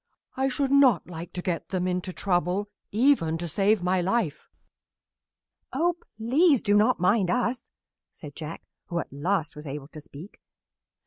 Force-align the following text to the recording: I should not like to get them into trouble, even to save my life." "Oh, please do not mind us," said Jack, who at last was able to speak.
I 0.35 0.47
should 0.47 0.71
not 0.71 1.05
like 1.05 1.31
to 1.33 1.43
get 1.43 1.69
them 1.69 1.87
into 1.87 2.11
trouble, 2.11 2.71
even 2.91 3.37
to 3.37 3.47
save 3.47 3.83
my 3.83 4.01
life." 4.01 4.49
"Oh, 5.73 5.95
please 6.17 6.63
do 6.63 6.73
not 6.73 6.99
mind 6.99 7.29
us," 7.29 7.69
said 8.11 8.35
Jack, 8.35 8.63
who 8.87 8.97
at 8.97 9.13
last 9.13 9.55
was 9.55 9.67
able 9.67 9.89
to 9.89 10.01
speak. 10.01 10.39